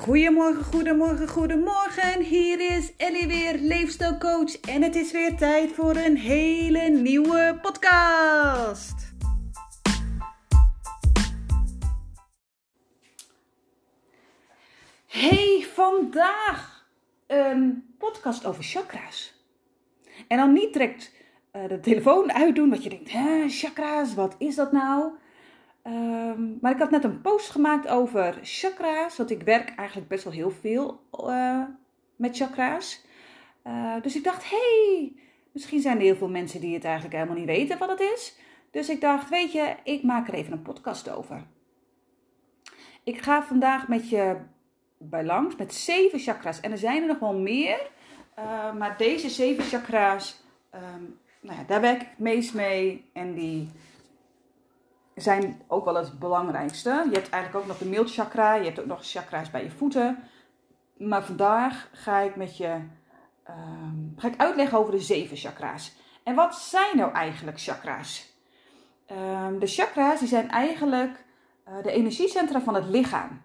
[0.00, 2.22] Goedemorgen, goedemorgen, goedemorgen.
[2.22, 4.60] Hier is Ellie weer, leefstijlcoach.
[4.60, 9.12] En het is weer tijd voor een hele nieuwe podcast.
[15.06, 16.88] Hey, vandaag
[17.26, 19.34] een podcast over chakra's.
[20.28, 21.12] En dan niet direct
[21.52, 25.12] uh, de telefoon uitdoen, wat je denkt, hè, chakra's, wat is dat nou?
[25.86, 30.24] Um, maar ik had net een post gemaakt over chakra's, want ik werk eigenlijk best
[30.24, 31.62] wel heel veel uh,
[32.16, 33.04] met chakra's.
[33.66, 35.12] Uh, dus ik dacht, hey,
[35.52, 38.36] misschien zijn er heel veel mensen die het eigenlijk helemaal niet weten wat het is.
[38.70, 41.46] Dus ik dacht, weet je, ik maak er even een podcast over.
[43.04, 44.36] Ik ga vandaag met je
[44.98, 46.60] bij langs met zeven chakra's.
[46.60, 47.90] En er zijn er nog wel meer.
[48.38, 53.04] Uh, maar deze zeven chakra's, um, nou ja, daar werk ik het meest mee.
[53.12, 53.70] En die
[55.14, 56.90] zijn ook wel het belangrijkste.
[56.90, 58.54] Je hebt eigenlijk ook nog de mildchakra.
[58.54, 60.18] Je hebt ook nog chakra's bij je voeten.
[60.96, 62.78] Maar vandaag ga ik met je
[63.48, 65.92] um, ga ik uitleggen over de zeven chakra's.
[66.22, 68.34] En wat zijn nou eigenlijk chakra's?
[69.12, 71.24] Um, de chakra's die zijn eigenlijk
[71.68, 73.42] uh, de energiecentra van het lichaam.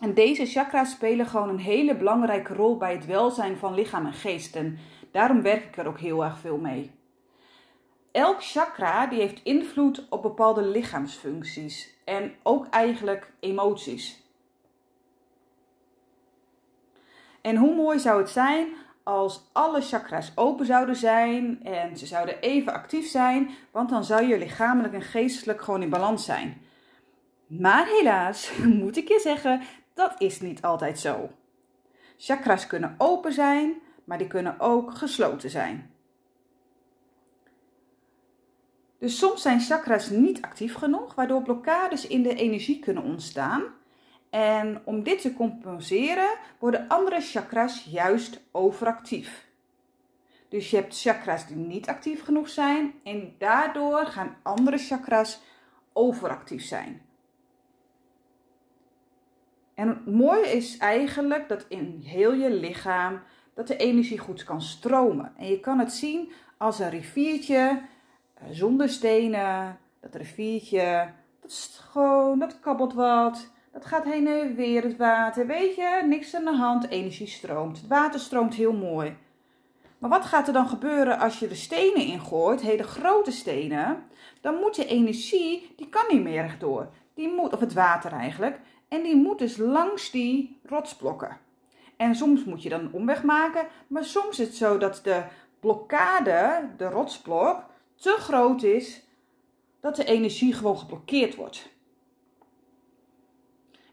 [0.00, 4.12] En deze chakra's spelen gewoon een hele belangrijke rol bij het welzijn van lichaam en
[4.12, 4.56] geest.
[4.56, 4.78] En
[5.12, 6.95] daarom werk ik er ook heel erg veel mee
[8.16, 14.22] elk chakra die heeft invloed op bepaalde lichaamsfuncties en ook eigenlijk emoties.
[17.40, 18.68] En hoe mooi zou het zijn
[19.02, 24.26] als alle chakra's open zouden zijn en ze zouden even actief zijn, want dan zou
[24.26, 26.60] je lichamelijk en geestelijk gewoon in balans zijn.
[27.46, 29.62] Maar helaas moet ik je zeggen,
[29.94, 31.30] dat is niet altijd zo.
[32.18, 35.95] Chakra's kunnen open zijn, maar die kunnen ook gesloten zijn.
[38.98, 43.62] Dus soms zijn chakras niet actief genoeg, waardoor blokkades in de energie kunnen ontstaan.
[44.30, 49.46] En om dit te compenseren worden andere chakras juist overactief.
[50.48, 55.40] Dus je hebt chakras die niet actief genoeg zijn en daardoor gaan andere chakras
[55.92, 57.02] overactief zijn.
[59.74, 63.20] En het mooie is eigenlijk dat in heel je lichaam
[63.54, 65.32] dat de energie goed kan stromen.
[65.36, 67.82] En je kan het zien als een riviertje
[68.50, 69.78] zonder stenen.
[70.00, 71.08] Dat riviertje,
[71.40, 73.50] dat is gewoon, dat kabbelt wat.
[73.72, 75.46] Dat gaat heen en weer, het water.
[75.46, 76.88] Weet je, niks aan de hand.
[76.88, 77.76] Energie stroomt.
[77.76, 79.16] Het water stroomt heel mooi.
[79.98, 84.02] Maar wat gaat er dan gebeuren als je de stenen ingooit, hele grote stenen?
[84.40, 86.88] Dan moet de energie, die kan niet meer recht door.
[87.14, 88.60] Die moet, of het water eigenlijk.
[88.88, 91.38] En die moet dus langs die rotsblokken.
[91.96, 93.66] En soms moet je dan omweg maken.
[93.86, 95.22] Maar soms is het zo dat de
[95.60, 97.64] blokkade, de rotsblok,
[97.96, 99.02] te groot is
[99.80, 101.68] dat de energie gewoon geblokkeerd wordt.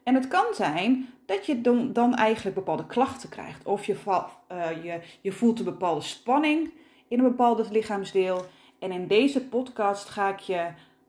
[0.03, 3.65] En het kan zijn dat je dan, eigenlijk bepaalde klachten krijgt.
[3.65, 3.95] Of je,
[4.51, 6.73] uh, je, je voelt een bepaalde spanning
[7.07, 8.45] in een bepaald lichaamsdeel.
[8.79, 10.67] En in deze podcast ga ik je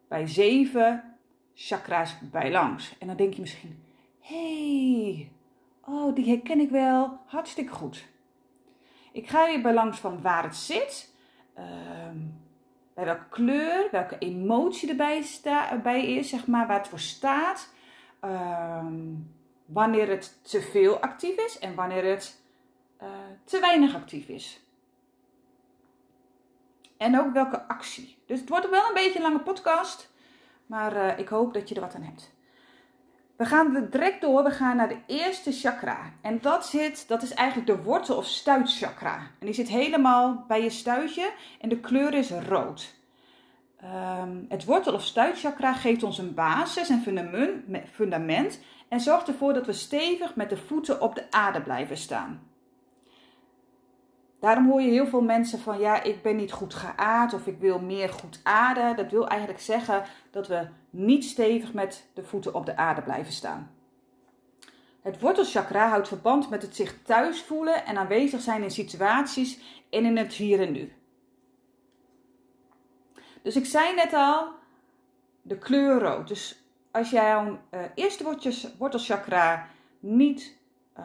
[0.08, 1.16] bij zeven
[1.54, 2.98] chakra's bij langs.
[2.98, 3.84] En dan denk je misschien,
[4.20, 5.30] hey,
[5.84, 8.04] oh, die herken ik wel, hartstikke goed.
[9.12, 11.12] Ik ga je bij langs van waar het zit.
[11.58, 11.64] Uh,
[12.94, 17.72] bij welke kleur, welke emotie erbij sta, bij is, zeg maar, waar het voor staat.
[18.24, 19.32] Um,
[19.64, 22.40] wanneer het te veel actief is en wanneer het
[23.02, 23.08] uh,
[23.44, 24.60] te weinig actief is.
[26.96, 28.16] En ook welke actie.
[28.26, 30.12] Dus het wordt wel een beetje een lange podcast,
[30.66, 32.33] maar uh, ik hoop dat je er wat aan hebt.
[33.36, 34.44] We gaan direct door.
[34.44, 36.12] We gaan naar de eerste chakra.
[36.20, 39.16] En dat zit, dat is eigenlijk de wortel- of stuitchakra.
[39.16, 42.94] En die zit helemaal bij je stuitje en de kleur is rood.
[44.22, 47.02] Um, het wortel- of stuitchakra geeft ons een basis en
[47.92, 52.53] fundament en zorgt ervoor dat we stevig met de voeten op de aarde blijven staan.
[54.44, 57.58] Daarom hoor je heel veel mensen van ja, ik ben niet goed geaard of ik
[57.58, 58.96] wil meer goed aarden.
[58.96, 63.32] Dat wil eigenlijk zeggen dat we niet stevig met de voeten op de aarde blijven
[63.32, 63.70] staan.
[65.02, 69.60] Het wortelchakra houdt verband met het zich thuis voelen en aanwezig zijn in situaties
[69.90, 70.92] en in het hier en nu.
[73.42, 74.48] Dus ik zei net al,
[75.42, 76.28] de kleur rood.
[76.28, 78.24] Dus als jouw uh, eerste
[78.78, 79.66] wortelchakra
[80.00, 80.56] niet
[80.98, 81.04] uh,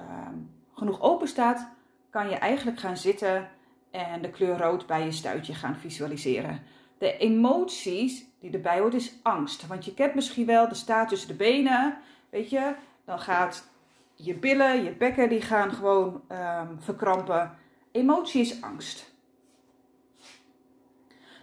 [0.74, 1.78] genoeg open staat,
[2.10, 3.50] kan je eigenlijk gaan zitten
[3.92, 6.64] en de kleur rood bij je stuitje gaan visualiseren.
[6.98, 9.68] De emoties die erbij hoort is angst.
[9.68, 11.98] Want je kent misschien wel, de staat tussen de benen,
[12.30, 12.76] weet je,
[13.06, 13.68] dan gaat
[14.16, 17.58] je billen, je bekken, die gaan gewoon um, verkrampen.
[17.92, 19.12] Emotie is angst.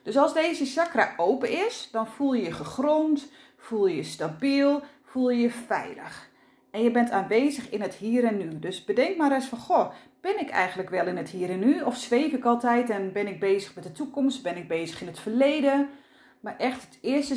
[0.02, 4.82] Dus als deze chakra open is, dan voel je je gegrond, voel je je stabiel,
[5.04, 6.28] voel je je veilig.
[6.70, 8.58] En je bent aanwezig in het hier en nu.
[8.58, 9.92] Dus bedenk maar eens van, goh,
[10.26, 11.82] ben ik eigenlijk wel in het hier en nu?
[11.82, 14.42] Of zweef ik altijd en ben ik bezig met de toekomst?
[14.42, 15.88] Ben ik bezig in het verleden?
[16.40, 17.36] Maar echt, het eerste,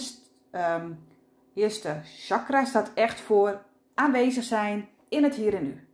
[0.51, 1.07] um,
[1.53, 3.61] eerste chakra staat echt voor
[3.93, 5.87] aanwezig zijn in het hier en nu.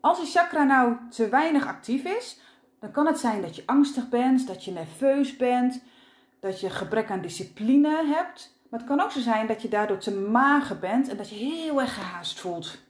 [0.00, 2.40] Als een chakra nou te weinig actief is,
[2.80, 5.82] dan kan het zijn dat je angstig bent, dat je nerveus bent,
[6.40, 8.58] dat je gebrek aan discipline hebt.
[8.70, 11.36] Maar het kan ook zo zijn dat je daardoor te mager bent en dat je
[11.36, 12.84] heel erg gehaast voelt.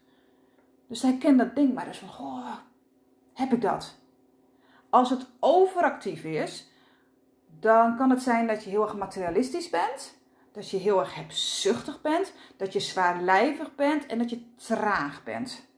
[0.87, 2.57] Dus herken dat ding maar eens van, oh,
[3.35, 3.99] heb ik dat?
[4.91, 6.71] Als het overactief is,
[7.61, 10.19] dan kan het zijn dat je heel erg materialistisch bent,
[10.53, 15.69] dat je heel erg hebzuchtig bent, dat je zwaarlijvig bent en dat je traag bent.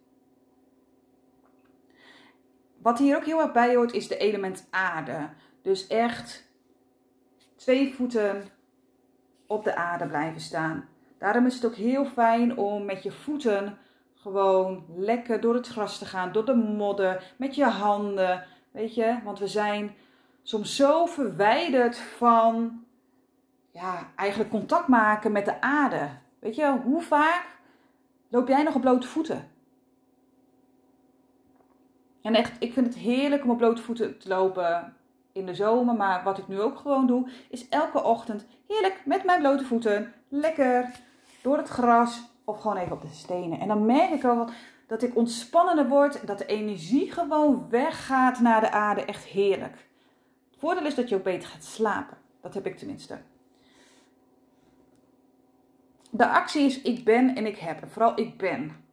[2.82, 5.30] Wat hier ook heel erg bij hoort is de element aarde.
[5.62, 6.48] Dus echt
[7.56, 8.44] twee voeten
[9.46, 10.88] op de aarde blijven staan.
[11.18, 13.78] Daarom is het ook heel fijn om met je voeten
[14.28, 18.44] gewoon lekker door het gras te gaan, door de modder, met je handen.
[18.70, 19.94] Weet je, want we zijn
[20.42, 22.84] soms zo verwijderd van
[23.72, 26.08] ja, eigenlijk contact maken met de aarde.
[26.38, 27.46] Weet je, hoe vaak
[28.28, 29.50] loop jij nog op blote voeten?
[32.22, 34.96] En echt, ik vind het heerlijk om op blote voeten te lopen
[35.32, 35.94] in de zomer.
[35.94, 40.12] Maar wat ik nu ook gewoon doe, is elke ochtend heerlijk met mijn blote voeten,
[40.28, 40.90] lekker
[41.42, 43.60] door het gras of gewoon even op de stenen.
[43.60, 44.50] En dan merk ik ook
[44.86, 49.04] dat ik ontspannender word, dat de energie gewoon weggaat naar de aarde.
[49.04, 49.88] Echt heerlijk.
[50.50, 52.16] Het voordeel is dat je ook beter gaat slapen.
[52.40, 53.18] Dat heb ik tenminste.
[56.10, 57.82] De actie is ik ben en ik heb.
[57.82, 58.87] En vooral ik ben.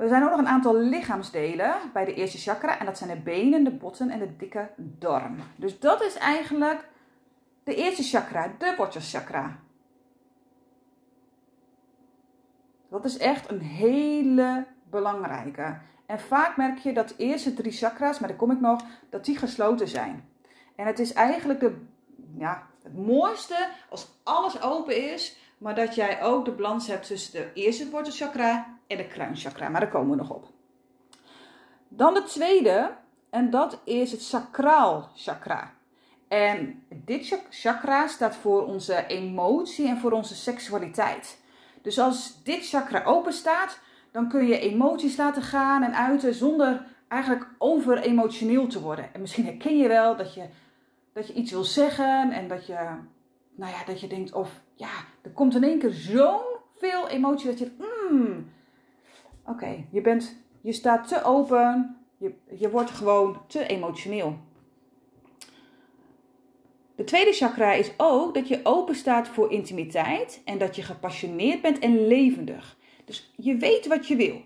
[0.00, 2.78] Er zijn ook nog een aantal lichaamsdelen bij de eerste chakra.
[2.78, 5.36] En dat zijn de benen, de botten en de dikke darm.
[5.56, 6.88] Dus dat is eigenlijk
[7.64, 9.58] de eerste chakra, de wortelchakra.
[12.88, 15.78] Dat is echt een hele belangrijke.
[16.06, 19.24] En vaak merk je dat de eerste drie chakra's, maar daar kom ik nog, dat
[19.24, 20.28] die gesloten zijn.
[20.76, 21.76] En het is eigenlijk de,
[22.36, 27.32] ja, het mooiste als alles open is, maar dat jij ook de balans hebt tussen
[27.32, 29.68] de eerste wortelchakra en de kruinchakra.
[29.68, 30.46] Maar daar komen we nog op.
[31.88, 32.90] Dan de tweede,
[33.30, 35.74] en dat is het sacraal chakra.
[36.28, 41.40] En dit chakra staat voor onze emotie en voor onze seksualiteit.
[41.82, 46.86] Dus als dit chakra open staat, dan kun je emoties laten gaan en uiten zonder
[47.08, 49.14] eigenlijk over emotioneel te worden.
[49.14, 50.48] En misschien herken je wel dat je,
[51.12, 52.78] dat je iets wil zeggen en dat je,
[53.54, 54.90] nou ja, dat je denkt of ja,
[55.22, 57.70] er komt in één keer zo'n veel emotie dat je,
[58.10, 58.50] mm,
[59.46, 64.38] oké, je bent, je staat te open, je, je wordt gewoon te emotioneel.
[67.00, 71.62] De tweede chakra is ook dat je open staat voor intimiteit en dat je gepassioneerd
[71.62, 72.76] bent en levendig.
[73.04, 74.40] Dus je weet wat je wil.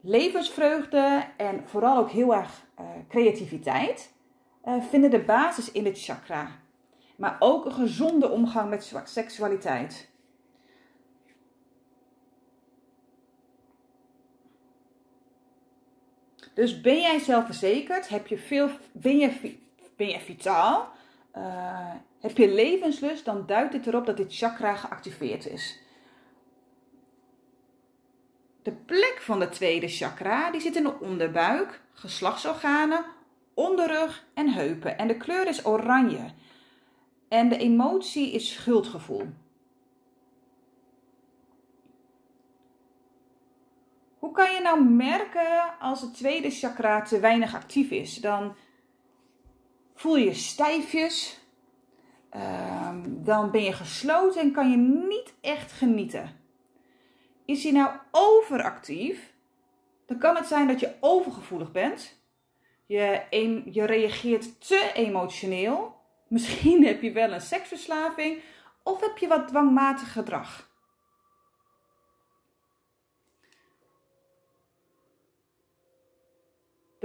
[0.00, 4.12] Levensvreugde en vooral ook heel erg uh, creativiteit
[4.64, 6.48] uh, vinden de basis in het chakra.
[7.16, 10.10] Maar ook een gezonde omgang met seksualiteit.
[16.56, 18.08] Dus ben jij zelfverzekerd?
[18.08, 19.56] Heb je veel, ben, je,
[19.96, 20.92] ben je vitaal?
[21.36, 23.24] Uh, heb je levenslust?
[23.24, 25.78] Dan duidt dit erop dat dit chakra geactiveerd is.
[28.62, 33.04] De plek van de tweede chakra die zit in de onderbuik, geslachtsorganen,
[33.54, 34.98] onderrug en heupen.
[34.98, 36.30] En de kleur is oranje.
[37.28, 39.28] En de emotie is schuldgevoel.
[44.26, 48.14] Hoe kan je nou merken als het tweede chakra te weinig actief is?
[48.14, 48.54] Dan
[49.94, 51.40] voel je stijfjes,
[52.30, 54.76] ehm, dan ben je gesloten en kan je
[55.08, 56.40] niet echt genieten.
[57.44, 59.32] Is hij nou overactief,
[60.06, 62.20] dan kan het zijn dat je overgevoelig bent.
[62.86, 63.22] Je,
[63.70, 65.94] je reageert te emotioneel.
[66.28, 68.38] Misschien heb je wel een seksverslaving
[68.82, 70.65] of heb je wat dwangmatig gedrag.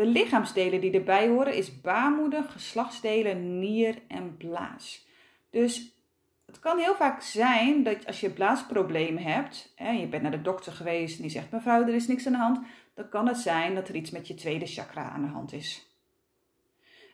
[0.02, 5.08] De lichaamsdelen die erbij horen is baarmoeder, geslachtsdelen, nier en blaas.
[5.50, 5.96] Dus
[6.46, 10.42] het kan heel vaak zijn dat als je blaasproblemen hebt, hè, je bent naar de
[10.42, 12.60] dokter geweest en die zegt mevrouw er is niks aan de hand,
[12.94, 15.96] dan kan het zijn dat er iets met je tweede chakra aan de hand is.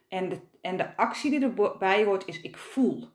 [0.07, 3.09] En de, en de actie die erbij hoort is ik voel.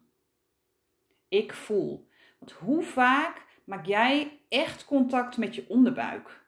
[1.29, 2.09] Ik voel.
[2.38, 6.42] Want hoe vaak maak jij echt contact met je onderbuik?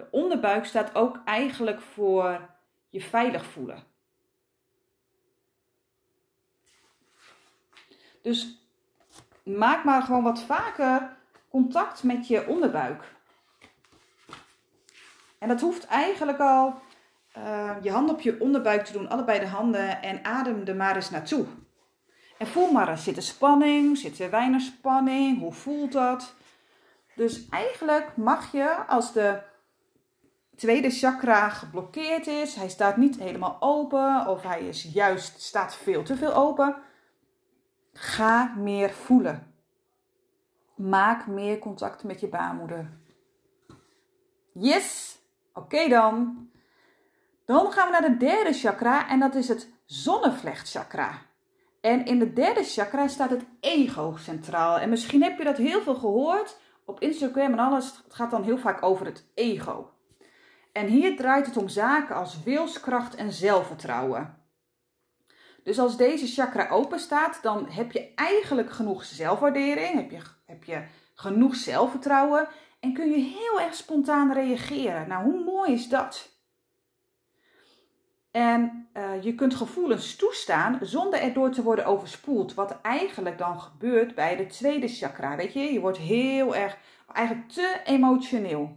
[0.00, 2.40] De onderbuik staat ook eigenlijk voor
[2.88, 3.82] je veilig voelen.
[8.22, 8.58] Dus
[9.42, 11.16] maak maar gewoon wat vaker
[11.48, 13.04] contact met je onderbuik.
[15.38, 16.80] En dat hoeft eigenlijk al
[17.36, 20.96] uh, je hand op je onderbuik te doen, allebei de handen, en adem er maar
[20.96, 21.46] eens naartoe.
[22.38, 26.34] En voel maar eens, zit er spanning, zit er weinig spanning, hoe voelt dat?
[27.14, 29.48] Dus eigenlijk mag je, als de
[30.60, 36.02] tweede chakra geblokkeerd is, hij staat niet helemaal open, of hij is juist, staat veel
[36.02, 36.76] te veel open,
[37.92, 39.54] ga meer voelen.
[40.76, 42.90] Maak meer contact met je baarmoeder.
[44.52, 45.18] Yes!
[45.54, 46.48] Oké dan.
[47.44, 51.22] Dan gaan we naar de derde chakra en dat is het zonnevlechtchakra.
[51.80, 54.78] En in de derde chakra staat het ego centraal.
[54.78, 58.00] En misschien heb je dat heel veel gehoord op Instagram en alles.
[58.04, 59.90] Het gaat dan heel vaak over het ego.
[60.72, 64.38] En hier draait het om zaken als wilskracht en zelfvertrouwen.
[65.62, 70.64] Dus als deze chakra open staat, dan heb je eigenlijk genoeg zelfwaardering, heb je, heb
[70.64, 70.82] je
[71.14, 72.48] genoeg zelfvertrouwen
[72.80, 75.08] en kun je heel erg spontaan reageren.
[75.08, 76.28] Nou, hoe mooi is dat?
[78.30, 82.54] En uh, je kunt gevoelens toestaan zonder erdoor te worden overspoeld.
[82.54, 85.36] Wat eigenlijk dan gebeurt bij de tweede chakra.
[85.36, 86.76] Weet je, je wordt heel erg,
[87.12, 88.76] eigenlijk te emotioneel.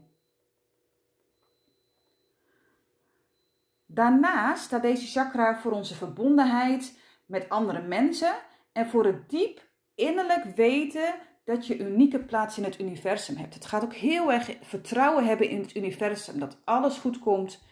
[3.94, 8.36] Daarnaast staat deze chakra voor onze verbondenheid met andere mensen
[8.72, 9.62] en voor het diep
[9.96, 13.54] innerlijk weten dat je unieke plaats in het universum hebt.
[13.54, 17.64] Het gaat ook heel erg vertrouwen hebben in het universum, dat alles goed komt.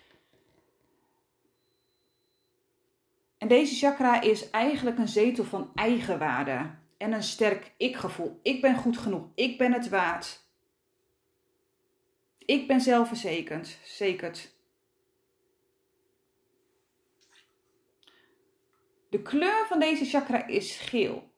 [3.38, 8.40] En deze chakra is eigenlijk een zetel van eigenwaarde en een sterk ik-gevoel.
[8.44, 10.40] Ik ben goed genoeg, ik ben het waard.
[12.38, 14.60] Ik ben zelfverzekerd, zekerd.
[19.12, 21.32] De kleur van deze chakra is geel.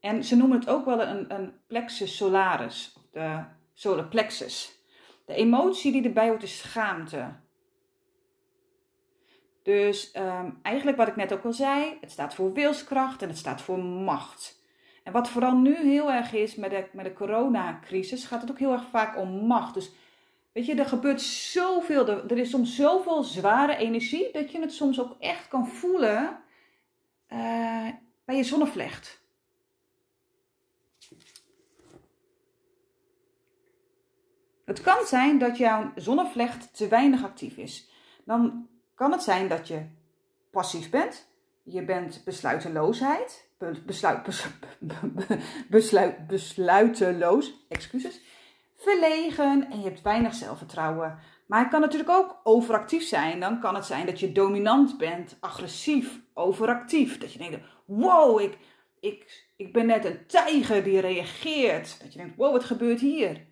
[0.00, 4.78] En ze noemen het ook wel een, een plexus solaris, de solar plexus.
[5.26, 7.34] De emotie die erbij hoort is schaamte.
[9.62, 13.38] Dus um, eigenlijk wat ik net ook al zei, het staat voor wilskracht en het
[13.38, 14.58] staat voor macht.
[15.04, 18.58] En wat vooral nu heel erg is met de, met de coronacrisis, gaat het ook
[18.58, 19.74] heel erg vaak om macht.
[19.74, 19.92] Dus
[20.52, 24.72] weet je, er gebeurt zoveel, er, er is soms zoveel zware energie, dat je het
[24.72, 26.38] soms ook echt kan voelen
[27.32, 27.88] uh,
[28.24, 29.20] bij je zonnevlecht.
[34.64, 37.90] Het kan zijn dat jouw zonnevlecht te weinig actief is.
[38.24, 39.86] Dan kan het zijn dat je
[40.50, 41.28] passief bent.
[41.62, 43.48] Je bent besluiteloosheid.
[43.86, 44.22] Besluit,
[45.68, 47.52] besluit, besluiteloos.
[47.68, 48.20] Excuses.
[48.82, 51.18] Verlegen en je hebt weinig zelfvertrouwen.
[51.46, 53.40] Maar het kan natuurlijk ook overactief zijn.
[53.40, 57.18] Dan kan het zijn dat je dominant bent, agressief, overactief.
[57.18, 58.58] Dat je denkt, wow, ik,
[59.00, 62.00] ik, ik ben net een tijger die reageert.
[62.00, 63.46] Dat je denkt, wow, wat gebeurt hier?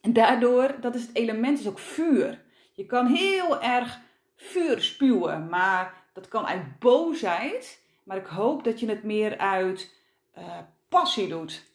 [0.00, 2.44] En daardoor, dat is het element, is ook vuur.
[2.72, 4.00] Je kan heel erg
[4.36, 7.84] vuur spuwen, maar dat kan uit boosheid.
[8.04, 9.94] Maar ik hoop dat je het meer uit
[10.38, 10.58] uh,
[10.88, 11.66] passie doet.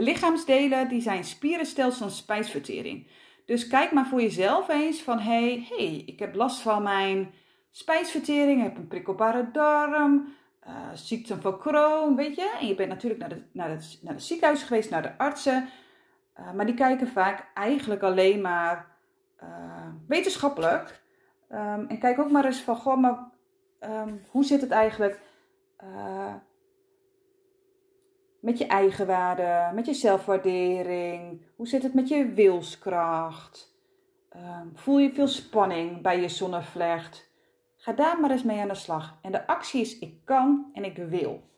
[0.00, 3.06] De lichaamsdelen die zijn spierenstelsels van spijsvertering.
[3.44, 7.34] Dus kijk maar voor jezelf eens van hey, hey, ik heb last van mijn
[7.70, 10.34] spijsvertering, heb een prikkelbare darm,
[10.66, 12.56] uh, ziekte van Crohn, weet je.
[12.60, 15.68] En je bent natuurlijk naar naar, het, naar het ziekenhuis geweest, naar de artsen.
[16.38, 18.96] Uh, maar die kijken vaak eigenlijk alleen maar
[19.42, 19.48] uh,
[20.08, 21.02] wetenschappelijk.
[21.52, 23.30] Um, en kijk ook maar eens van, goh, maar
[23.80, 25.20] um, hoe zit het eigenlijk
[28.40, 31.42] met je eigenwaarde, met je zelfwaardering?
[31.56, 33.78] Hoe zit het met je wilskracht?
[34.36, 37.30] Um, voel je veel spanning bij je zonnevlecht?
[37.76, 39.18] Ga daar maar eens mee aan de slag.
[39.22, 41.48] En de actie is: ik kan en ik wil.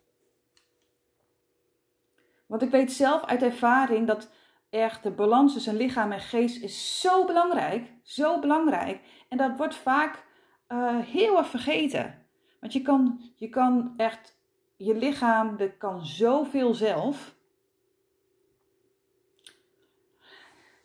[2.46, 4.30] Want ik weet zelf uit ervaring dat
[4.70, 7.92] echt de balans tussen lichaam en geest is zo belangrijk.
[8.02, 9.00] Zo belangrijk.
[9.28, 10.24] En dat wordt vaak
[10.68, 12.26] uh, heel erg vergeten.
[12.60, 14.41] Want je kan, je kan echt,
[14.84, 17.34] je lichaam, dat kan zoveel zelf.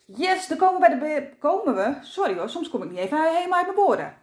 [0.04, 3.34] Yes, dan komen we bij de, komen we, sorry hoor, soms kom ik niet even
[3.34, 4.16] helemaal uit mijn woorden.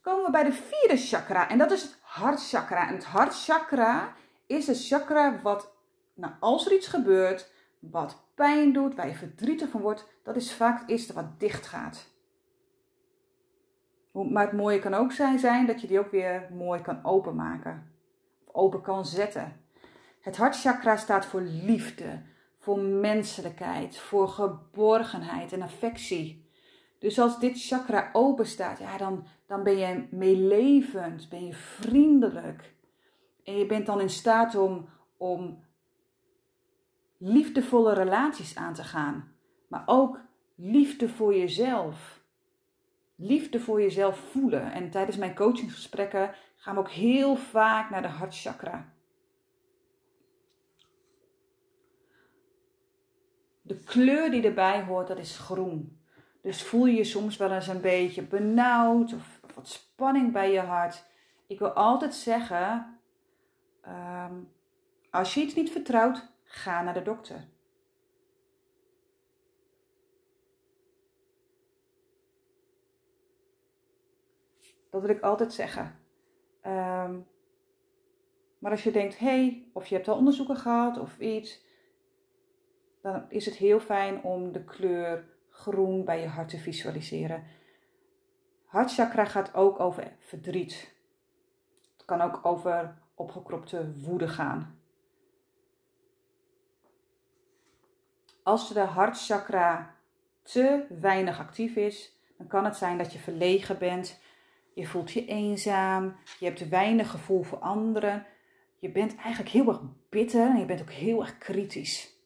[0.00, 2.88] Komen we bij de vierde chakra en dat is het hartchakra.
[2.88, 4.12] En het hartchakra
[4.46, 5.72] is het chakra wat,
[6.14, 10.54] nou als er iets gebeurt, wat pijn doet, waar je verdrietig van wordt, dat is
[10.54, 12.08] vaak het eerste wat dicht gaat.
[14.12, 17.89] Maar het mooie kan ook zijn, zijn dat je die ook weer mooi kan openmaken.
[18.52, 19.60] Open kan zetten.
[20.20, 22.22] Het hartchakra staat voor liefde,
[22.58, 26.48] voor menselijkheid, voor geborgenheid en affectie.
[26.98, 32.74] Dus als dit chakra open staat, ja, dan, dan ben je meelevend, ben je vriendelijk.
[33.44, 35.64] En je bent dan in staat om, om
[37.18, 39.32] liefdevolle relaties aan te gaan.
[39.68, 40.20] Maar ook
[40.56, 42.19] liefde voor jezelf.
[43.22, 44.72] Liefde voor jezelf voelen.
[44.72, 48.92] En tijdens mijn coachingsgesprekken gaan we ook heel vaak naar de hartchakra.
[53.62, 56.00] De kleur die erbij hoort, dat is groen.
[56.42, 60.60] Dus voel je je soms wel eens een beetje benauwd of, wat spanning bij je
[60.60, 61.04] hart.
[61.46, 62.98] Ik wil altijd zeggen,
[63.82, 64.34] ehm,
[65.10, 67.48] als je iets niet vertrouwt, ga naar de dokter.
[74.90, 75.98] Dat wil ik altijd zeggen.
[76.60, 77.18] Ehm,
[78.58, 81.64] maar als je denkt, hé, hey, of je hebt al onderzoeken gehad of iets,
[83.02, 87.44] dan is het heel fijn om de kleur groen bij je hart te visualiseren.
[88.64, 90.94] Hartchakra gaat ook over verdriet.
[91.96, 94.78] Het kan ook over opgekropte woede gaan.
[98.42, 99.94] Als de hartchakra
[100.42, 104.20] te weinig actief is, dan kan het zijn dat je verlegen bent.
[104.80, 106.16] Je voelt je eenzaam.
[106.38, 108.26] Je hebt weinig gevoel voor anderen.
[108.78, 112.18] Je bent eigenlijk heel erg bitter en je bent ook heel erg kritisch.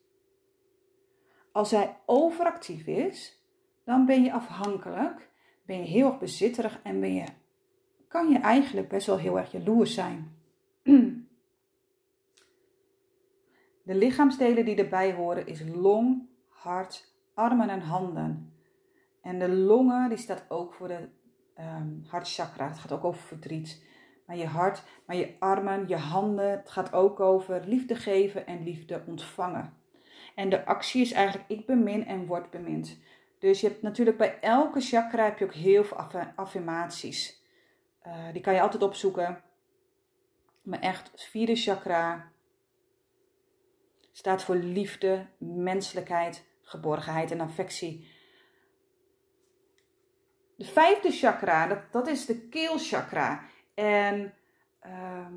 [1.51, 3.45] Als hij overactief is,
[3.83, 5.29] dan ben je afhankelijk,
[5.65, 7.25] ben je heel erg bezitterig en ben je,
[8.07, 10.37] kan je eigenlijk best wel heel erg jaloers zijn.
[13.83, 18.53] De lichaamsdelen die erbij horen is long, hart, armen en handen.
[19.21, 21.09] En de longen die staat ook voor de
[21.59, 22.67] um, hartchakra.
[22.67, 23.83] Het gaat ook over verdriet.
[24.25, 26.49] Maar je hart, maar je armen, je handen.
[26.49, 29.73] Het gaat ook over liefde geven en liefde ontvangen.
[30.35, 32.97] En de actie is eigenlijk ik bemin en word bemind.
[33.39, 35.97] Dus je hebt natuurlijk bij elke chakra heb je ook heel veel
[36.35, 37.43] affirmaties.
[38.07, 39.43] Uh, die kan je altijd opzoeken.
[40.61, 42.31] Maar echt, vierde chakra
[44.11, 48.13] staat voor liefde, menselijkheid, geborgenheid en affectie.
[50.55, 53.43] De vijfde chakra, dat, dat is de keelchakra.
[53.73, 54.33] En
[54.85, 55.27] uh,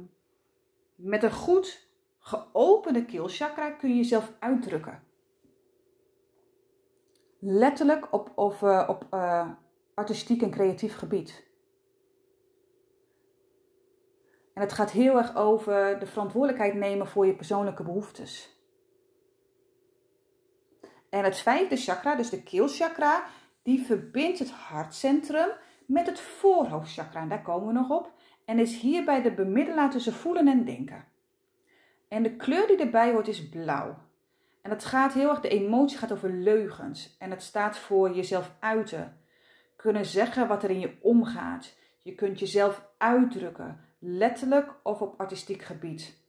[0.94, 5.02] met een goed geopende keelchakra kun je jezelf uitdrukken.
[7.38, 9.50] Letterlijk op, of, uh, op uh,
[9.94, 11.46] artistiek en creatief gebied.
[14.54, 18.56] En het gaat heel erg over de verantwoordelijkheid nemen voor je persoonlijke behoeftes.
[21.08, 23.24] En het vijfde chakra, dus de keelchakra,
[23.62, 25.48] die verbindt het hartcentrum
[25.86, 27.20] met het voorhoofdchakra.
[27.20, 28.12] En daar komen we nog op.
[28.44, 31.04] En is hierbij de bemiddelaar tussen voelen en denken.
[32.08, 33.96] En de kleur die erbij hoort is blauw.
[34.62, 37.16] En het gaat heel erg, de emotie gaat over leugens.
[37.18, 39.20] En het staat voor jezelf uiten.
[39.76, 41.76] Kunnen zeggen wat er in je omgaat.
[42.02, 46.26] Je kunt jezelf uitdrukken, letterlijk of op artistiek gebied.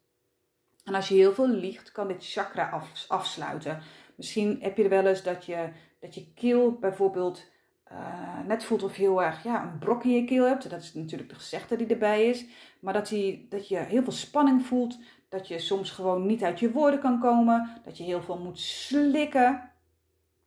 [0.83, 3.81] En als je heel veel liegt, kan dit chakra afsluiten.
[4.15, 7.45] Misschien heb je er wel eens dat je, dat je keel bijvoorbeeld
[7.91, 10.69] uh, net voelt of je heel erg ja, een brok in je keel hebt.
[10.69, 12.45] Dat is natuurlijk de gezegde die erbij is.
[12.79, 14.99] Maar dat, die, dat je heel veel spanning voelt.
[15.29, 17.81] Dat je soms gewoon niet uit je woorden kan komen.
[17.85, 19.71] Dat je heel veel moet slikken.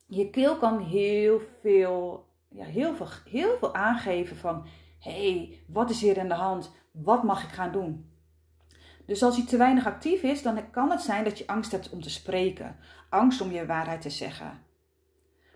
[0.06, 4.66] Je keel kan heel veel, ja, heel veel, heel veel aangeven van...
[4.98, 6.72] Hey, wat is hier aan de hand?
[6.90, 8.10] Wat mag ik gaan doen?
[9.06, 11.90] Dus als hij te weinig actief is, dan kan het zijn dat je angst hebt
[11.90, 12.76] om te spreken.
[13.08, 14.60] Angst om je waarheid te zeggen.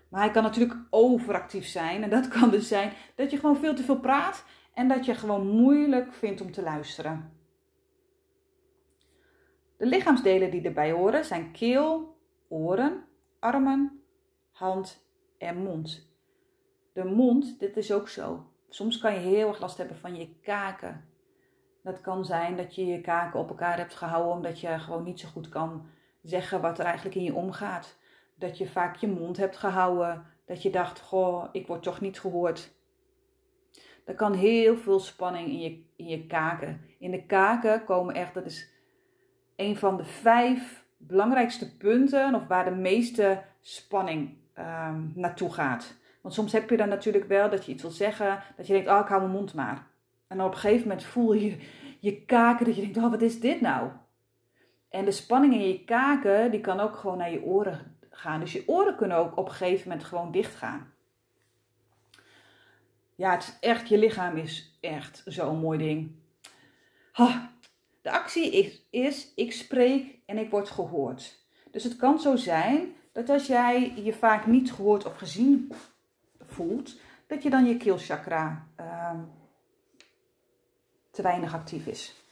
[0.09, 2.03] Maar hij kan natuurlijk overactief zijn.
[2.03, 5.15] En dat kan dus zijn dat je gewoon veel te veel praat en dat je
[5.15, 7.31] gewoon moeilijk vindt om te luisteren.
[9.77, 12.17] De lichaamsdelen die erbij horen zijn keel,
[12.47, 13.05] oren,
[13.39, 14.03] armen,
[14.51, 15.05] hand
[15.37, 16.15] en mond.
[16.93, 18.51] De mond, dit is ook zo.
[18.69, 21.09] Soms kan je heel erg last hebben van je kaken.
[21.83, 25.19] Dat kan zijn dat je je kaken op elkaar hebt gehouden omdat je gewoon niet
[25.19, 25.85] zo goed kan
[26.21, 27.97] zeggen wat er eigenlijk in je omgaat.
[28.37, 30.25] Dat je vaak je mond hebt gehouden.
[30.45, 32.75] Dat je dacht, goh, ik word toch niet gehoord.
[34.05, 36.81] Er kan heel veel spanning in je, in je kaken.
[36.99, 38.69] In de kaken komen echt, dat is
[39.55, 45.95] een van de vijf belangrijkste punten, of waar de meeste spanning uh, naartoe gaat.
[46.21, 48.89] Want soms heb je dan natuurlijk wel dat je iets wil zeggen, dat je denkt,
[48.89, 49.87] oh, ik hou mijn mond maar.
[50.27, 51.57] En op een gegeven moment voel je
[51.99, 53.89] je kaken dat je denkt, oh, wat is dit nou?
[54.89, 58.39] En de spanning in je kaken, die kan ook gewoon naar je oren gaan.
[58.39, 60.93] Dus je oren kunnen ook op een gegeven moment gewoon dicht gaan.
[63.15, 66.11] Ja, het is echt, je lichaam is echt zo'n mooi ding.
[68.01, 71.45] de actie is, is, ik spreek en ik word gehoord.
[71.71, 75.71] Dus het kan zo zijn dat als jij je vaak niet gehoord of gezien
[76.39, 79.19] voelt dat je dan je keelchakra ehm,
[81.11, 82.26] te weinig actief is.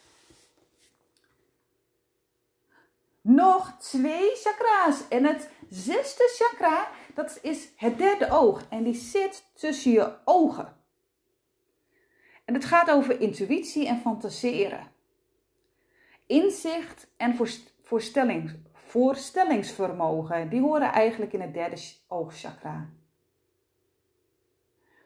[3.28, 5.08] Nog twee chakra's.
[5.08, 8.62] En het zesde chakra, dat is het derde oog.
[8.68, 10.76] En die zit tussen je ogen.
[12.44, 14.92] En het gaat over intuïtie en fantaseren.
[16.26, 17.36] Inzicht en
[17.82, 22.88] voorstelling, voorstellingsvermogen, die horen eigenlijk in het derde oogchakra.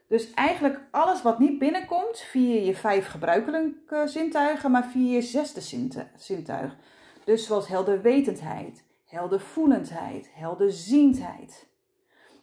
[0.08, 5.60] Dus eigenlijk alles wat niet binnenkomt via je vijf gebruikelijke zintuigen, maar via je zesde
[6.16, 6.76] zintuig.
[7.30, 11.68] Dus zoals helderwetendheid, heldervoelendheid, helderziendheid.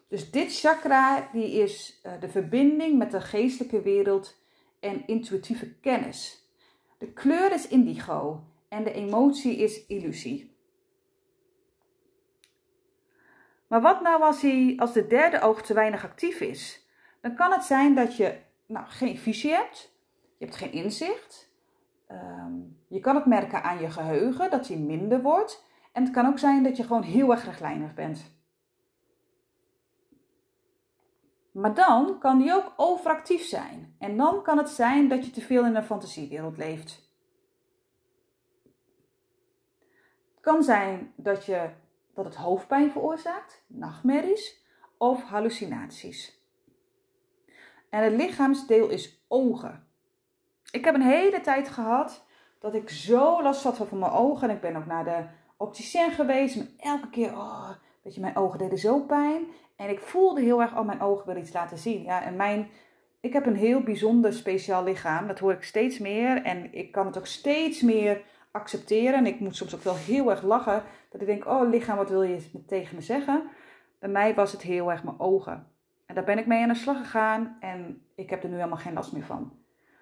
[0.07, 4.35] Dus dit chakra die is eh, de verbinding met de geestelijke wereld
[4.79, 6.49] en intuïtieve kennis.
[6.97, 10.55] De kleur is indigo en de emotie is illusie.
[13.67, 16.87] Maar wat nou als, hij, als de derde oog te weinig actief is?
[17.21, 19.91] Dan kan het zijn dat je nou, geen visie hebt,
[20.37, 21.51] je hebt geen inzicht.
[22.11, 25.65] Um, je kan het merken aan je geheugen dat hij minder wordt.
[25.91, 28.35] En het kan ook zijn dat je gewoon heel erg rechtlijnig bent.
[31.51, 33.95] Maar dan kan die ook overactief zijn.
[33.99, 37.05] En dan kan het zijn dat je te veel in een fantasiewereld leeft.
[40.33, 41.69] Het kan zijn dat, je,
[42.13, 44.65] dat het hoofdpijn veroorzaakt, nachtmerries
[44.97, 46.41] of hallucinaties.
[47.89, 49.87] En het lichaamsdeel is ogen.
[50.71, 52.25] Ik heb een hele tijd gehad
[52.59, 54.49] dat ik zo last had van mijn ogen.
[54.49, 55.23] En ik ben ook naar de
[55.57, 56.63] opticien geweest.
[56.77, 57.69] Elke keer, oh,
[58.03, 59.45] weet je, mijn ogen deden zo pijn.
[59.75, 62.03] En ik voelde heel erg, oh, mijn ogen willen iets laten zien.
[62.03, 62.69] Ja, en mijn,
[63.19, 65.27] ik heb een heel bijzonder speciaal lichaam.
[65.27, 66.43] Dat hoor ik steeds meer.
[66.43, 69.13] En ik kan het ook steeds meer accepteren.
[69.13, 70.83] En ik moet soms ook wel heel erg lachen.
[71.09, 73.49] Dat ik denk, oh lichaam, wat wil je tegen me zeggen?
[73.99, 75.67] Bij mij was het heel erg mijn ogen.
[76.05, 77.57] En daar ben ik mee aan de slag gegaan.
[77.59, 79.53] En ik heb er nu helemaal geen last meer van.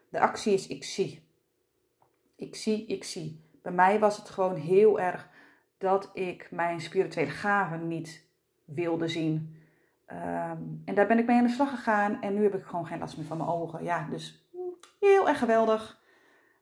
[0.10, 1.25] De actie is ik zie.
[2.36, 3.44] Ik zie, ik zie.
[3.62, 5.30] Bij mij was het gewoon heel erg
[5.78, 8.28] dat ik mijn spirituele gaven niet
[8.66, 9.60] wilde zien.
[10.06, 12.86] Ehm, en daar ben ik mee aan de slag gegaan en nu heb ik gewoon
[12.86, 13.84] geen last meer van mijn ogen.
[13.84, 14.50] Ja, dus
[15.00, 16.04] heel erg geweldig.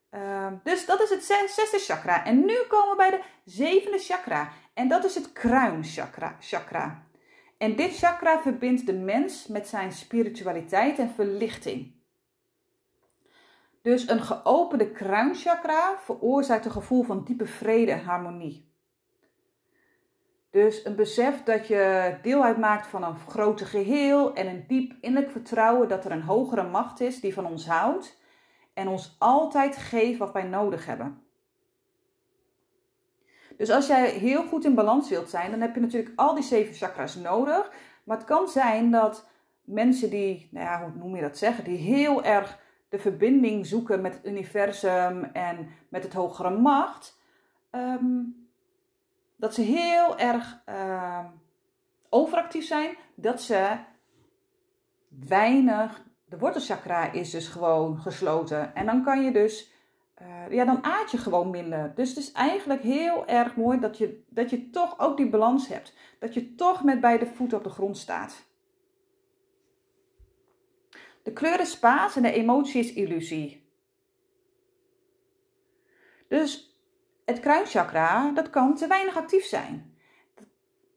[0.09, 2.25] Ehm, dus dat is het zesde chakra.
[2.25, 4.51] En nu komen we bij de zevende chakra.
[4.73, 6.35] En dat is het kruinchakra.
[6.39, 7.03] Chakra.
[7.57, 11.92] En dit chakra verbindt de mens met zijn spiritualiteit en verlichting.
[13.83, 18.71] Dus een geopende kruinchakra veroorzaakt een gevoel van diepe vrede en harmonie.
[20.49, 25.31] Dus een besef dat je deel uitmaakt van een groter geheel en een diep innerlijk
[25.31, 28.17] vertrouwen dat er een hogere macht is die van ons houdt
[28.73, 31.21] en ons altijd geeft wat wij nodig hebben.
[33.57, 36.43] Dus als jij heel goed in balans wilt zijn, dan heb je natuurlijk al die
[36.43, 37.71] zeven chakras nodig.
[38.03, 39.27] Maar het kan zijn dat
[39.61, 42.61] mensen die, nou ja, hoe noem je dat zeggen, die heel erg
[42.93, 47.19] de verbinding zoeken met het universum en met het hogere macht,
[47.69, 48.21] ehm,
[49.35, 51.25] dat ze heel erg ehm,
[52.09, 53.77] overactief zijn, dat ze
[55.07, 58.75] weinig, de wortelchakra is dus gewoon gesloten.
[58.75, 59.71] En dan kan je dus,
[60.21, 61.91] uh, ja, dan aard je gewoon minder.
[61.95, 65.67] Dus het is eigenlijk heel erg mooi dat je, dat je toch ook die balans
[65.67, 65.93] hebt.
[66.19, 68.45] Dat je toch met beide voeten op de grond staat.
[71.23, 73.71] De kleur is paas en de emotie is illusie.
[76.27, 76.77] Dus
[77.25, 79.95] het kruinchakra, dat kan te weinig actief zijn.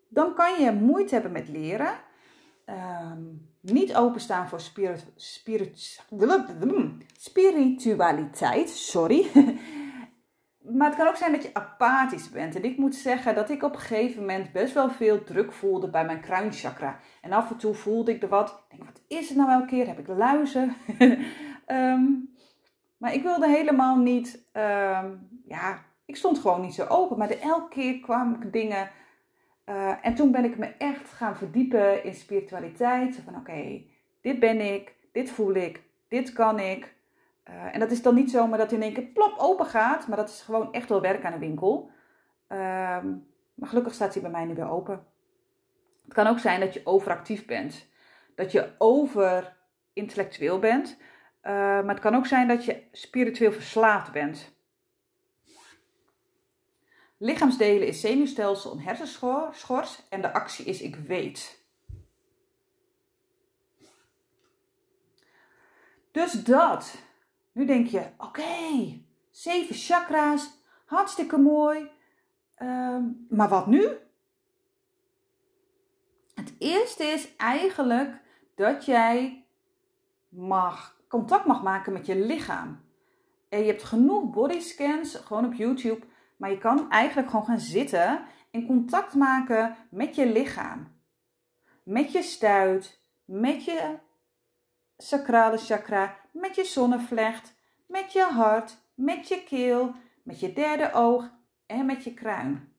[0.08, 2.00] Dan kan je moeite hebben met leren.
[2.66, 6.02] Um, niet openstaan voor spirit, spirit,
[7.18, 8.68] spiritualiteit.
[8.68, 9.30] Sorry.
[10.72, 12.54] maar het kan ook zijn dat je apathisch bent.
[12.54, 15.90] En ik moet zeggen dat ik op een gegeven moment best wel veel druk voelde
[15.90, 16.98] bij mijn kruinchakra.
[17.20, 18.64] En af en toe voelde ik er wat.
[18.68, 19.86] Ik denk, wat is het nou elke keer?
[19.86, 20.74] Heb ik luizen?
[21.66, 22.04] Ehm,
[22.96, 24.48] maar ik wilde helemaal niet.
[24.52, 27.18] Ehm, ja, ik stond gewoon niet zo open.
[27.18, 28.90] Maar elke keer kwamen dingen.
[29.68, 33.20] Uh, en toen ben ik me echt gaan verdiepen in spiritualiteit.
[33.24, 33.82] Van oké,
[34.20, 36.95] dit ben ik, dit voel ik, dit kan ik.
[37.48, 40.16] Uh, en dat is dan niet zomaar dat in één keer plop open gaat, maar
[40.16, 41.90] dat is gewoon echt wel werk aan de winkel.
[42.48, 42.58] Uh,
[43.54, 45.06] maar gelukkig staat hij bij mij nu weer open.
[46.04, 47.86] Het kan ook zijn dat je overactief bent,
[48.34, 49.56] dat je over
[49.92, 50.96] intellectueel bent,
[51.42, 54.54] uh, maar het kan ook zijn dat je spiritueel verslaafd bent.
[57.18, 61.64] Lichaamsdelen is zenuwstelsel en hersenschors en de actie is ik weet.
[66.10, 67.04] Dus dat.
[67.56, 68.44] Nu denk je, oké,
[69.30, 71.90] zeven chakra's, hartstikke mooi.
[72.54, 73.88] Ehm, maar wat nu?
[76.34, 78.20] Het eerste is eigenlijk
[78.54, 79.46] dat jij
[80.28, 82.80] mag, contact mag maken met je lichaam.
[83.48, 86.06] En je hebt genoeg bodyscans, gewoon op YouTube.
[86.36, 90.88] Maar je kan eigenlijk gewoon gaan zitten en contact maken met je lichaam.
[91.82, 93.98] Met je stuit, met je
[94.96, 97.54] sacrale chakra, met je zonnevlecht,
[97.86, 101.30] met je hart, met je keel, met je derde oog
[101.66, 102.74] en met je kruin.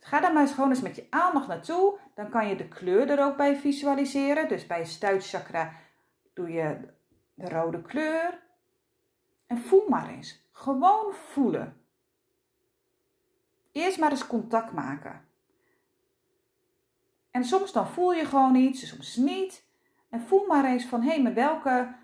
[0.00, 1.98] Ga daar maar gewoon eens met je aandacht naartoe.
[2.14, 4.48] Dan kan je de kleur er ook bij visualiseren.
[4.48, 5.72] Dus bij stuitchakra
[6.34, 6.78] doe je
[7.34, 8.42] de rode kleur.
[9.46, 10.48] En voel maar eens.
[10.52, 11.80] Gewoon voelen.
[13.72, 15.28] Eerst maar eens contact maken.
[17.30, 19.65] En soms dan voel je gewoon iets, soms niet.
[20.08, 21.94] En voel maar eens van, hé, hey, met welke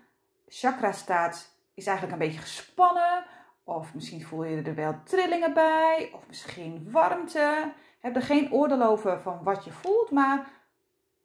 [0.47, 3.25] chakra staat is eigenlijk een beetje gespannen.
[3.63, 6.11] Of misschien voel je er wel trillingen bij.
[6.13, 7.71] Of misschien warmte.
[7.99, 10.51] Heb er geen oordeel over van wat je voelt, maar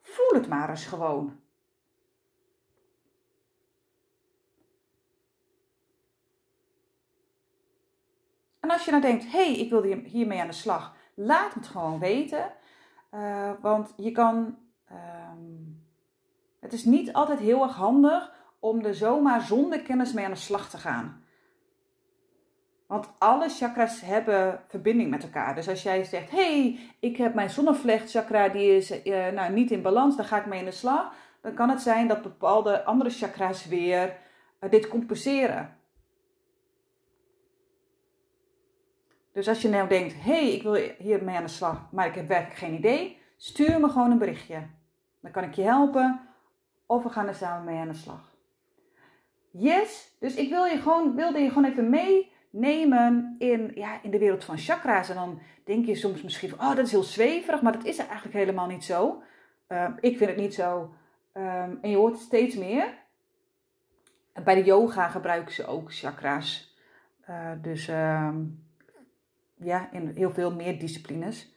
[0.01, 1.41] voel het maar eens gewoon.
[8.61, 11.99] En als je nou denkt, hé, ik wil hiermee aan de slag, laat het gewoon
[11.99, 12.53] weten.
[13.15, 14.59] Uh, want je kan,
[14.93, 15.88] um,
[16.61, 20.37] het is niet altijd heel erg handig om er zomaar zonder kennis mee aan de
[20.37, 21.27] slag te gaan.
[22.87, 25.55] Want alle chakras hebben verbinding met elkaar.
[25.55, 29.71] Dus als jij zegt, hey, ik heb mijn zonnevlecht chakra, die is uh, nou, niet
[29.71, 31.13] in balans, daar ga ik mee in de slag.
[31.41, 34.17] Dan kan het zijn dat bepaalde andere chakras weer
[34.61, 35.77] uh, dit compenseren.
[39.33, 42.29] Dus als je nou denkt, hey, ik wil hiermee aan de slag, maar ik heb
[42.29, 44.67] werkelijk geen idee, stuur me gewoon een berichtje.
[45.21, 46.28] Dan kan ik je helpen
[46.89, 48.37] of we gaan er samen mee aan de slag.
[49.51, 51.91] Yes, dus ik wil je gewoon, wilde je gewoon even
[52.51, 55.09] meenemen in, ja, in de wereld van chakra's.
[55.09, 58.35] En dan denk je soms misschien oh, dat is heel zweverig, maar dat is eigenlijk
[58.35, 59.23] helemaal niet zo.
[59.69, 60.95] Uh, ik vind het niet zo.
[61.33, 62.95] Um, en je hoort het steeds meer.
[64.45, 66.77] Bij de yoga gebruiken ze ook chakra's.
[67.31, 68.35] Uh, dus uh,
[69.55, 71.55] ja, in heel veel meer disciplines.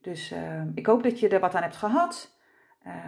[0.00, 0.34] Dus
[0.74, 2.38] ik hoop dat je er wat aan hebt gehad.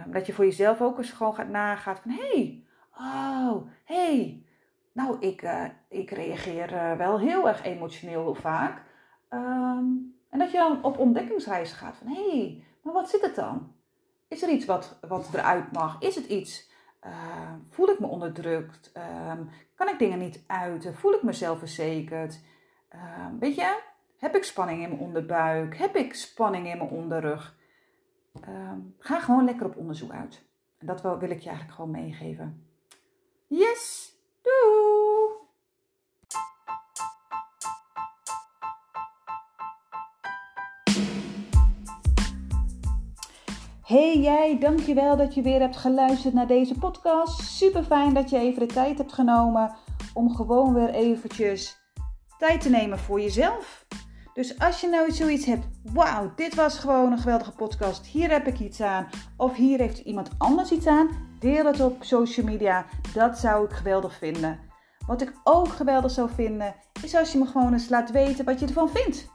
[0.07, 2.63] Dat je voor jezelf ook eens gewoon gaat nagaat van, hé, hey,
[2.97, 4.43] Oh, hey.
[4.91, 8.81] Nou, ik, uh, ik reageer uh, wel heel erg emotioneel vaak.
[9.29, 13.35] Um, en dat je dan op ontdekkingsreis gaat van, hé, hey, maar wat zit het
[13.35, 13.75] dan?
[14.27, 15.99] Is er iets wat, wat eruit mag?
[15.99, 16.71] Is het iets?
[17.05, 18.91] Uh, voel ik me onderdrukt?
[19.29, 20.95] Um, kan ik dingen niet uiten?
[20.95, 22.39] Voel ik mezelf verzekerd?
[23.39, 23.79] weet je,
[24.17, 25.77] heb ik spanning in mijn onderbuik?
[25.77, 27.57] Heb ik spanning in mijn onderrug?
[28.99, 30.45] Ga gewoon lekker op onderzoek uit.
[30.77, 32.67] En dat wil, wil ik je eigenlijk gewoon meegeven.
[33.47, 35.41] Yes, doei!
[43.81, 47.41] Hey jij, dankjewel dat je weer hebt geluisterd naar deze podcast.
[47.41, 49.75] Super fijn dat je even de tijd hebt genomen
[50.13, 51.81] om gewoon weer eventjes
[52.37, 53.82] tijd te nemen voor jezelf.
[54.33, 58.47] Dus als je nou zoiets hebt, wauw, dit was gewoon een geweldige podcast, hier heb
[58.47, 62.85] ik iets aan, of hier heeft iemand anders iets aan, deel het op social media,
[63.13, 64.59] dat zou ik geweldig vinden.
[65.07, 68.59] Wat ik ook geweldig zou vinden, is als je me gewoon eens laat weten wat
[68.59, 69.31] je ervan vindt.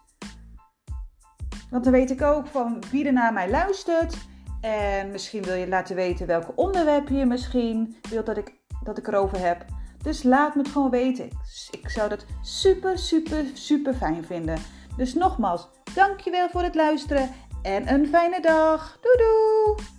[1.70, 4.16] Want dan weet ik ook van wie er naar mij luistert.
[4.60, 9.06] En misschien wil je laten weten welke onderwerp je misschien wilt dat ik, dat ik
[9.06, 9.64] erover heb.
[10.02, 11.28] Dus laat me het gewoon weten.
[11.70, 14.58] Ik zou dat super, super, super fijn vinden.
[14.98, 17.30] Dus nogmaals, dankjewel voor het luisteren
[17.62, 18.98] en een fijne dag.
[19.00, 19.97] Doei doei!